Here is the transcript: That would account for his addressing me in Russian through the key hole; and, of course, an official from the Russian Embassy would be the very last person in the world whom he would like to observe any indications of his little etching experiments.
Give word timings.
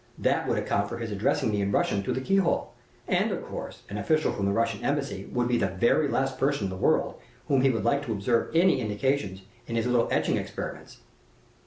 That 0.17 0.47
would 0.47 0.57
account 0.57 0.89
for 0.89 0.97
his 0.97 1.11
addressing 1.11 1.51
me 1.51 1.61
in 1.61 1.71
Russian 1.71 2.01
through 2.01 2.15
the 2.15 2.21
key 2.21 2.37
hole; 2.37 2.73
and, 3.07 3.29
of 3.31 3.45
course, 3.45 3.83
an 3.87 3.99
official 3.99 4.31
from 4.33 4.47
the 4.47 4.51
Russian 4.51 4.83
Embassy 4.83 5.25
would 5.31 5.47
be 5.47 5.59
the 5.59 5.67
very 5.67 6.07
last 6.07 6.39
person 6.39 6.63
in 6.63 6.69
the 6.71 6.75
world 6.75 7.19
whom 7.47 7.61
he 7.61 7.69
would 7.69 7.83
like 7.85 8.03
to 8.07 8.11
observe 8.11 8.49
any 8.55 8.79
indications 8.81 9.43
of 9.69 9.75
his 9.75 9.85
little 9.85 10.07
etching 10.09 10.37
experiments. 10.37 11.01